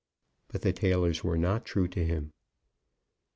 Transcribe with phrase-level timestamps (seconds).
[0.47, 2.33] But the tailors were not true to him.